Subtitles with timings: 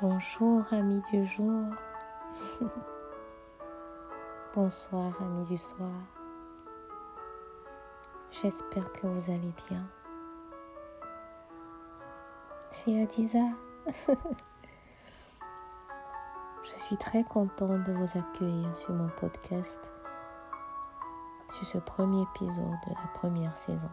[0.00, 1.64] Bonjour amis du jour.
[4.54, 5.90] Bonsoir amis du soir.
[8.30, 9.84] J'espère que vous allez bien.
[12.70, 13.48] C'est Adiza.
[16.62, 19.90] Je suis très contente de vous accueillir sur mon podcast,
[21.50, 23.90] sur ce premier épisode de la première saison.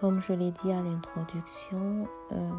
[0.00, 2.50] Comme je l'ai dit à l'introduction, euh,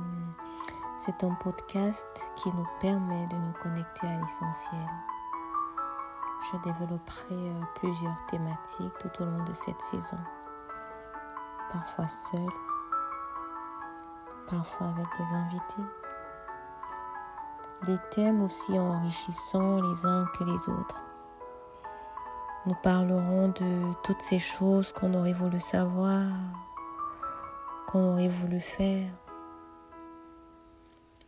[0.99, 4.89] c'est un podcast qui nous permet de nous connecter à l'essentiel.
[6.51, 10.17] Je développerai euh, plusieurs thématiques tout au long de cette saison,
[11.71, 12.49] parfois seul,
[14.49, 15.89] parfois avec des invités.
[17.85, 21.01] Des thèmes aussi enrichissants les uns que les autres.
[22.65, 26.25] Nous parlerons de toutes ces choses qu'on aurait voulu savoir,
[27.87, 29.09] qu'on aurait voulu faire,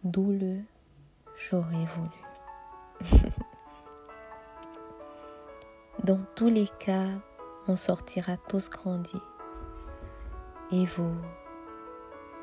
[0.04, 0.58] d'où le
[1.36, 2.10] j'aurais voulu.
[6.04, 7.08] Dans tous les cas,
[7.68, 9.22] on sortira tous grandis.
[10.72, 11.16] Et vous,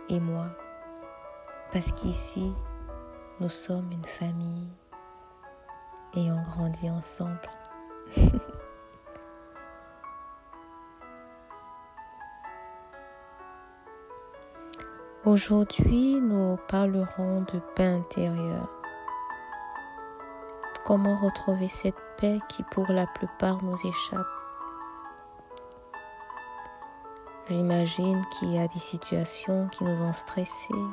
[0.08, 0.46] et moi.
[1.72, 2.52] Parce qu'ici,
[3.40, 4.68] nous sommes une famille
[6.14, 7.40] et on grandit ensemble.
[15.28, 18.70] Aujourd'hui, nous parlerons de paix intérieure.
[20.86, 24.26] Comment retrouver cette paix qui pour la plupart nous échappe?
[27.50, 30.86] J'imagine qu'il y a des situations qui nous ont stressés,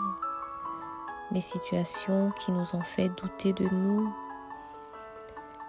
[1.32, 4.14] des situations qui nous ont fait douter de nous,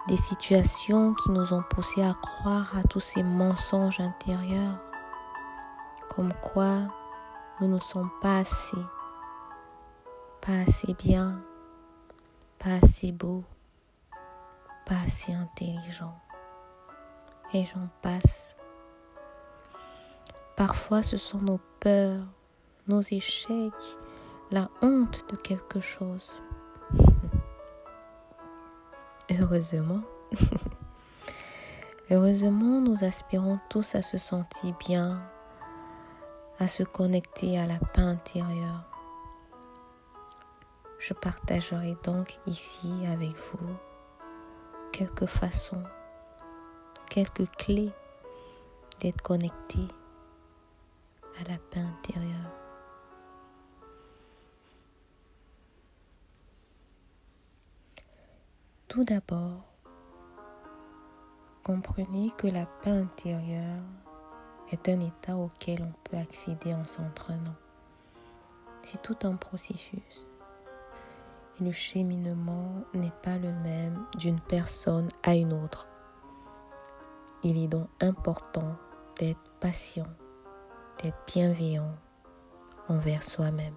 [0.09, 4.81] des situations qui nous ont poussé à croire à tous ces mensonges intérieurs,
[6.09, 6.81] comme quoi
[7.61, 8.77] nous ne sommes pas assez,
[10.41, 11.41] pas assez bien,
[12.59, 13.45] pas assez beau,
[14.85, 16.15] pas assez intelligent.
[17.55, 18.57] Et j'en passe.
[20.57, 22.25] Parfois ce sont nos peurs,
[22.89, 23.99] nos échecs,
[24.51, 26.41] la honte de quelque chose.
[29.31, 30.03] Heureusement,
[32.11, 35.21] heureusement, nous aspirons tous à se sentir bien,
[36.59, 38.85] à se connecter à la paix intérieure.
[40.99, 43.77] Je partagerai donc ici avec vous
[44.93, 45.83] quelques façons,
[47.11, 47.93] quelques clés
[49.01, 49.87] d'être connecté
[51.39, 52.53] à la paix intérieure.
[58.89, 59.63] Tout d'abord,
[61.63, 63.83] comprenez que la paix intérieure
[64.71, 67.57] est un état auquel on peut accéder en s'entraînant.
[68.83, 70.27] C'est tout un processus.
[71.59, 75.89] Et le cheminement n'est pas le même d'une personne à une autre.
[77.43, 78.77] Il est donc important
[79.19, 80.07] d'être patient,
[81.03, 81.95] d'être bienveillant
[82.89, 83.75] envers soi-même.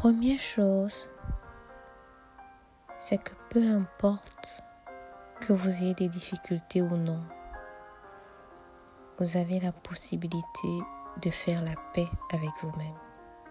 [0.00, 1.08] Première chose,
[3.00, 4.62] c'est que peu importe
[5.40, 7.20] que vous ayez des difficultés ou non,
[9.18, 10.68] vous avez la possibilité
[11.20, 12.94] de faire la paix avec vous-même.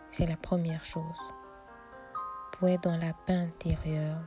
[0.09, 1.19] C'est la première chose.
[2.53, 4.21] Pour être dans la paix intérieure,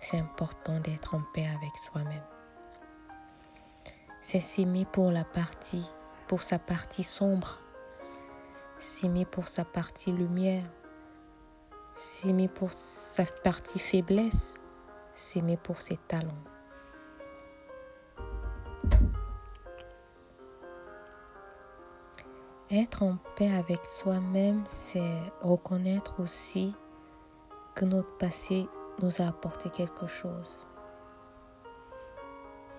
[0.00, 2.26] c'est important d'être en paix avec soi-même.
[4.20, 5.88] C'est s'aimer pour la partie,
[6.26, 7.60] pour sa partie sombre,
[8.80, 10.64] s'aimer pour sa partie lumière,
[11.98, 14.54] s'aimer pour sa partie faiblesse,
[15.14, 16.44] s'aimer pour ses talents.
[22.70, 26.72] Être en paix avec soi-même, c'est reconnaître aussi
[27.74, 28.68] que notre passé
[29.02, 30.56] nous a apporté quelque chose.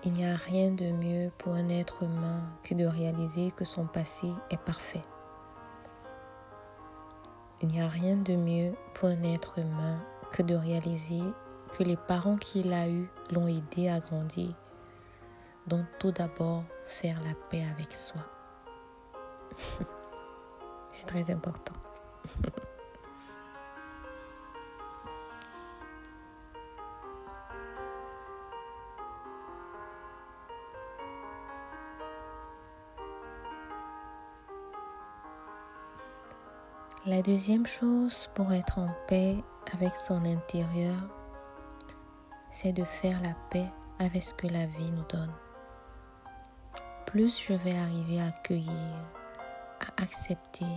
[0.02, 3.84] Il n'y a rien de mieux pour un être humain que de réaliser que son
[3.84, 5.02] passé est parfait.
[7.62, 10.00] Il n'y a rien de mieux pour un être humain
[10.32, 11.22] que de réaliser
[11.76, 14.54] que les parents qu'il a eus l'ont aidé à grandir.
[15.66, 18.22] Donc tout d'abord, faire la paix avec soi.
[20.92, 21.74] C'est très important.
[37.10, 39.42] La deuxième chose pour être en paix
[39.72, 40.96] avec son intérieur,
[42.52, 43.66] c'est de faire la paix
[43.98, 45.32] avec ce que la vie nous donne.
[47.06, 48.94] Plus je vais arriver à accueillir,
[49.80, 50.72] à accepter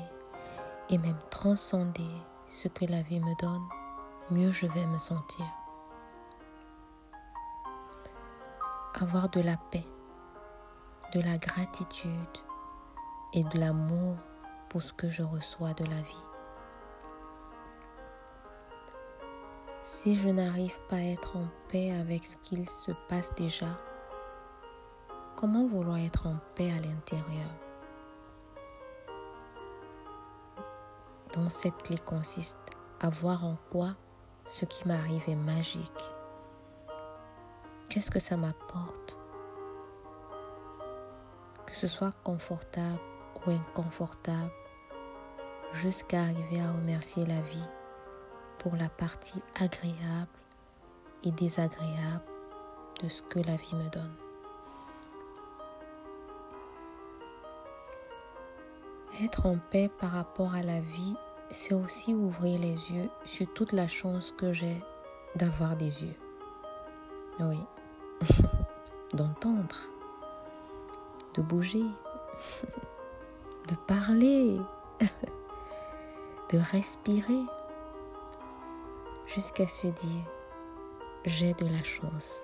[0.90, 2.10] et même transcender
[2.50, 3.68] ce que la vie me donne,
[4.32, 5.46] mieux je vais me sentir.
[9.00, 9.86] Avoir de la paix,
[11.14, 12.38] de la gratitude
[13.36, 14.18] et de l'amour
[14.74, 16.24] pour ce que je reçois de la vie.
[19.84, 23.68] Si je n'arrive pas à être en paix avec ce qu'il se passe déjà,
[25.36, 27.52] comment vouloir être en paix à l'intérieur?
[31.34, 32.58] Donc cette clé consiste
[33.00, 33.92] à voir en quoi
[34.48, 36.10] ce qui m'arrive est magique.
[37.90, 39.20] Qu'est-ce que ça m'apporte?
[41.68, 43.00] Que ce soit confortable
[43.46, 44.52] ou inconfortable,
[45.74, 47.68] jusqu'à arriver à remercier la vie
[48.60, 50.28] pour la partie agréable
[51.24, 52.24] et désagréable
[53.02, 54.16] de ce que la vie me donne.
[59.22, 61.16] Être en paix par rapport à la vie,
[61.52, 64.82] c'est aussi ouvrir les yeux sur toute la chance que j'ai
[65.36, 66.16] d'avoir des yeux.
[67.40, 67.60] Oui,
[69.14, 69.76] d'entendre,
[71.36, 71.86] de bouger,
[73.68, 74.58] de parler,
[76.58, 77.44] respirer,
[79.28, 80.26] jusqu'à se dire,
[81.26, 82.40] j'ai de la chance.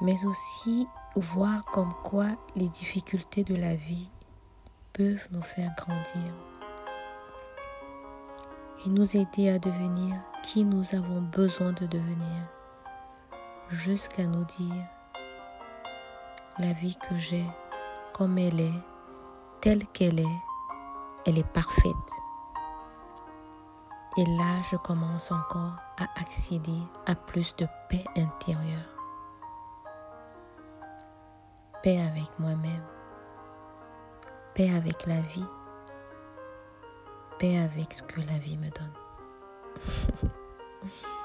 [0.00, 0.86] Mais aussi
[1.16, 2.26] voir comme quoi
[2.56, 4.08] les difficultés de la vie
[4.92, 6.32] peuvent nous faire grandir
[8.84, 12.42] et nous aider à devenir qui nous avons besoin de devenir,
[13.68, 14.84] jusqu'à nous dire
[16.58, 17.46] la vie que j'ai
[18.12, 18.82] comme elle est,
[19.60, 20.38] telle qu'elle est,
[21.26, 21.92] elle est parfaite.
[24.18, 28.92] Et là, je commence encore à accéder à plus de paix intérieure
[31.82, 32.84] paix avec moi-même,
[34.54, 35.44] paix avec la vie,
[37.38, 40.30] paix avec ce que la vie me donne.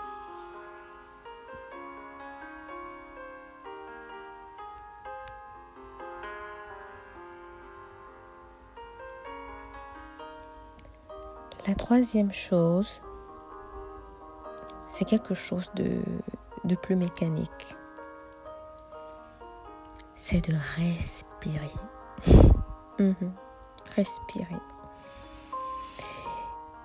[11.68, 13.02] La troisième chose,
[14.88, 16.00] c'est quelque chose de,
[16.64, 17.75] de plus mécanique
[20.18, 21.72] c'est de respirer.
[23.00, 23.31] Mhm.
[23.96, 24.58] Respirer.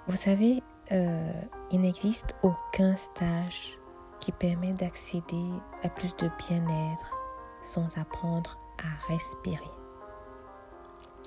[0.06, 0.62] Vous savez,
[0.92, 1.32] euh,
[1.70, 3.78] il n'existe aucun stage
[4.20, 5.48] qui permet d'accéder
[5.82, 7.16] à plus de bien-être
[7.62, 9.70] sans apprendre à respirer.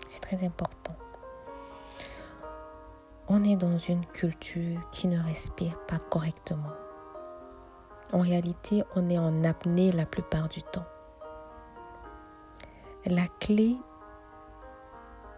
[0.08, 0.95] C'est très important.
[3.28, 6.74] On est dans une culture qui ne respire pas correctement.
[8.14, 10.86] En réalité, on est en apnée la plupart du temps.
[13.08, 13.78] La clé,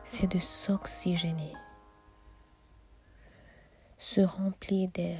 [0.04, 1.54] c'est de s'oxygéner,
[3.98, 5.19] se remplir d'air.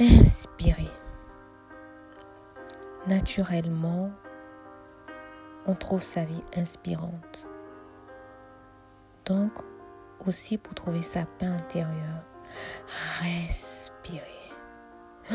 [0.00, 0.90] Inspirer.
[3.06, 4.10] Naturellement,
[5.66, 7.46] on trouve sa vie inspirante.
[9.24, 9.52] Donc,
[10.26, 12.24] aussi pour trouver sa paix intérieure,
[13.20, 14.26] respirer.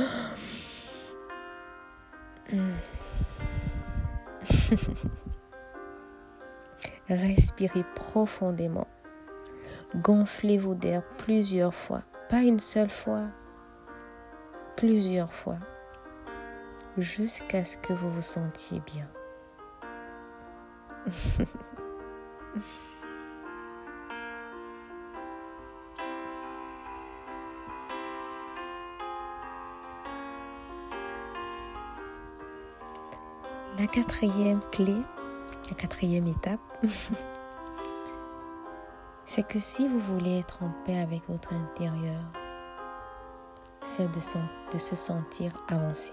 [7.10, 8.88] Respirez profondément.
[9.96, 13.24] Gonflez-vous d'air plusieurs fois, pas une seule fois,
[14.75, 15.60] plusieurs fois,
[16.98, 19.07] jusqu'à ce que vous vous sentiez bien.
[33.77, 34.97] La quatrième clé,
[35.69, 36.59] la quatrième étape,
[39.25, 42.19] c'est que si vous voulez être en paix avec votre intérieur,
[43.83, 44.19] c'est de,
[44.77, 46.11] se sentir avancé.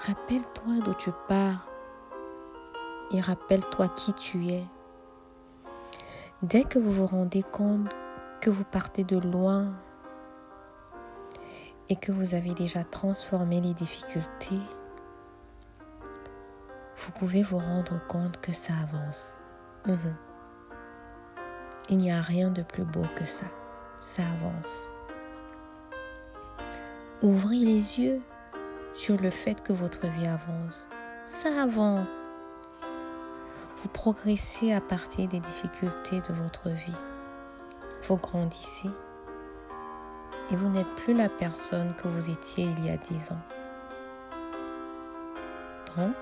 [0.00, 1.68] Rappelle-toi d'où tu pars
[3.12, 4.64] et rappelle-toi qui tu es.
[6.42, 7.88] Dès que vous vous rendez compte
[8.40, 9.72] que vous partez de loin
[11.88, 14.60] et que vous avez déjà transformé les difficultés
[17.04, 19.32] vous pouvez vous rendre compte que ça avance.
[19.86, 20.16] Mhm.
[21.90, 23.44] Il n'y a rien de plus beau que ça.
[24.00, 24.88] Ça avance.
[27.22, 28.20] Ouvrez les yeux
[28.94, 30.88] sur le fait que votre vie avance.
[31.26, 32.30] Ça avance.
[33.84, 36.96] Vous progressez à partir des difficultés de votre vie.
[38.04, 38.88] vous grandissez
[40.50, 43.42] et vous n'êtes plus la personne que vous étiez il y a dix ans.
[45.98, 46.16] Donc,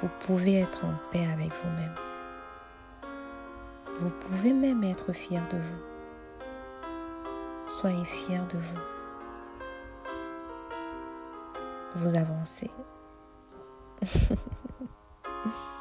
[0.00, 1.94] vous pouvez être en paix avec vous-même.
[4.00, 5.82] Vous pouvez même être fier de vous.
[7.68, 8.80] Soyez fier de vous.
[11.94, 12.72] Vous avancez.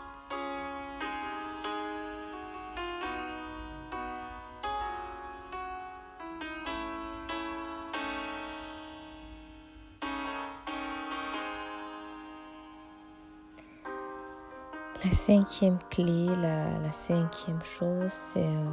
[15.26, 18.66] cinquième clé, la, cinquième chose, euh,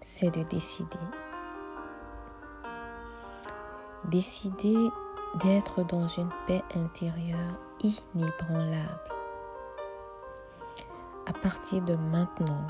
[0.00, 0.98] c'est de décider.
[4.06, 4.76] Décider
[5.44, 9.00] d'être dans une paix intérieure inébranlable.
[11.26, 12.66] À partir de maintenant,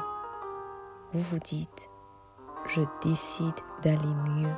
[1.14, 1.88] vous vous dites,
[2.66, 4.56] je décide d'aller mieux.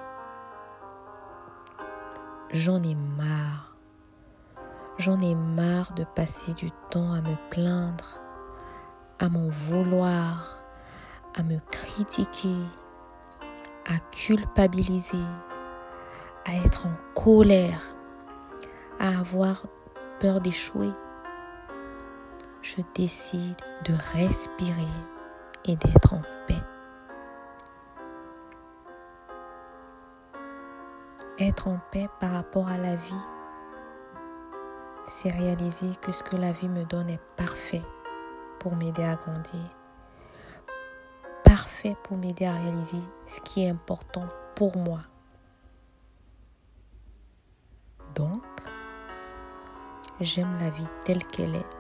[2.50, 3.69] J'en ai marre
[4.98, 8.20] J'en ai marre de passer du temps à me plaindre,
[9.18, 10.58] à m'en vouloir,
[11.34, 12.56] à me critiquer,
[13.86, 15.24] à culpabiliser,
[16.46, 17.80] à être en colère,
[18.98, 19.64] à avoir
[20.18, 20.90] peur d'échouer.
[22.60, 23.56] Je décide
[23.86, 24.92] de respirer
[25.64, 26.62] et d'être en paix.
[31.38, 33.24] Être en paix par rapport à la vie
[35.10, 37.82] c'est réaliser que ce que la vie me donne est parfait
[38.60, 39.60] pour m'aider à grandir.
[41.42, 45.00] Parfait pour m'aider à réaliser ce qui est important pour moi.
[48.14, 48.44] Donc,
[50.20, 51.76] j'aime la vie telle qu'elle est.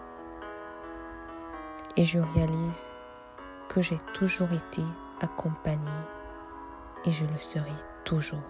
[1.96, 2.92] Et je réalise
[3.68, 4.82] que j'ai toujours été
[5.20, 5.88] accompagnée
[7.04, 7.70] et je le serai
[8.04, 8.40] toujours.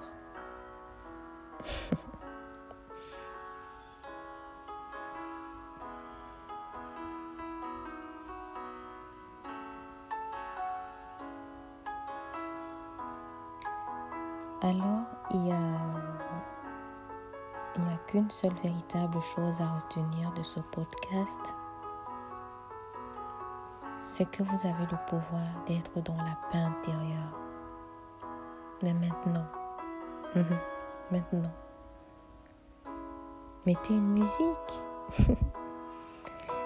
[14.62, 15.60] Alors, il n'y a, a
[18.06, 21.40] qu'une seule véritable chose à retenir de ce podcast.
[23.98, 27.38] C'est que vous avez le pouvoir d'être dans la paix intérieure.
[28.82, 29.46] Mais maintenant,
[30.34, 30.58] mhm,
[31.10, 31.50] maintenant,
[33.64, 34.82] mettez une musique.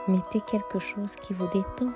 [0.09, 1.93] mettez quelque chose qui vous détend.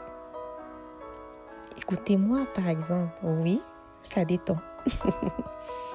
[1.76, 3.18] Écoutez-moi, par exemple.
[3.24, 3.60] Oui,
[4.04, 4.58] ça détend.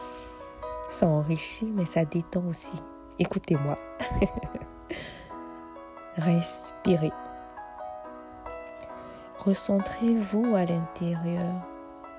[0.90, 2.82] ça enrichit, mais ça détend aussi.
[3.20, 3.76] Écoutez-moi.
[6.18, 7.12] Respirez.
[9.40, 11.54] Recentrez-vous à l'intérieur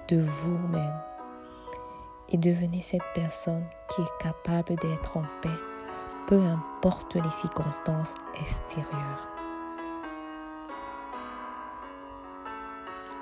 [0.08, 1.00] de vous-même
[2.28, 5.48] et devenez cette personne qui est capable d'être en paix,
[6.26, 9.28] peu importe les circonstances extérieures.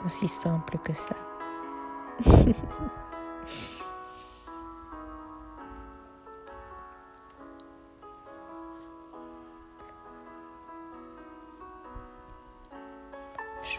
[0.04, 1.14] Aussi simple que ça.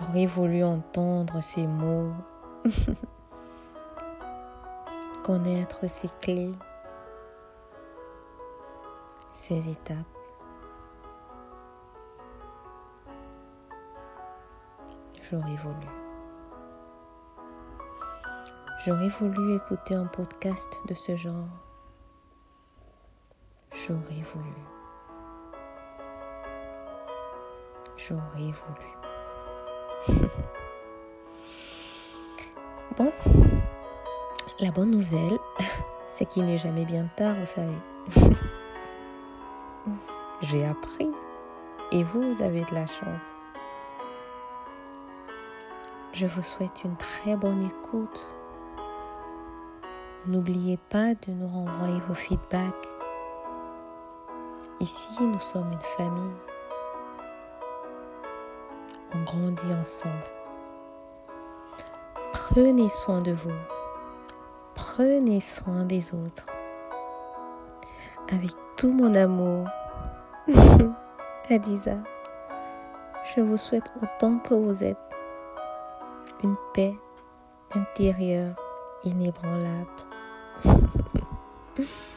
[0.05, 2.12] J'aurais voulu entendre ces mots,
[5.24, 6.51] connaître ces clés,
[9.31, 9.98] ces étapes.
[15.22, 15.88] J'aurais voulu.
[18.86, 21.48] J'aurais voulu écouter un podcast de ce genre.
[23.72, 24.53] J'aurais voulu.
[27.95, 29.02] J'aurais voulu.
[32.98, 33.12] bon,
[34.60, 35.39] la bonne nouvelle,
[36.12, 37.77] c'est qu'il n'est jamais bien tard, vous savez.
[40.41, 41.10] J'ai appris
[41.91, 43.33] et vous, avez de la chance.
[46.12, 48.27] Je vous souhaite une très bonne écoute.
[50.25, 52.88] N'oubliez pas de nous renvoyer vos feedbacks.
[54.79, 56.52] Ici, nous sommes une famille
[59.79, 60.24] ensemble.
[62.32, 63.51] Prenez soin de vous.
[64.75, 66.48] Prenez soin des autres.
[68.32, 69.67] Avec tout mon amour.
[71.50, 71.98] Adiza,
[73.36, 74.98] je vous souhaite autant que vous êtes
[76.43, 76.96] une paix
[77.74, 78.55] intérieure
[79.03, 79.89] inébranlable.